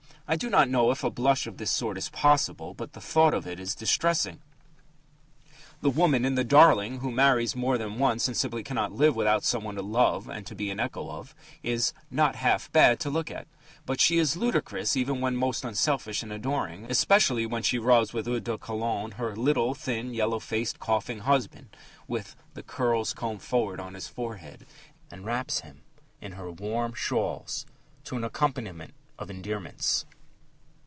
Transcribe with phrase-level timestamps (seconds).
[0.27, 3.33] I do not know if a blush of this sort is possible, but the thought
[3.33, 4.39] of it is distressing.
[5.81, 9.43] The woman in The Darling, who marries more than once and simply cannot live without
[9.43, 11.33] some one to love and to be an echo to,
[11.63, 13.45] is "not half bad" to look at.
[13.85, 18.25] But she is ludicrous even when most unselfish and adoring especially when she rubs with
[18.25, 21.75] eau de Cologne her little, thin, yellow faced, coughing husband
[22.07, 24.65] with "the curls combed forward on his forehead,"
[25.11, 25.81] and wraps him
[26.21, 27.65] in her warm shawls
[28.05, 30.05] to an accompaniment of endearments.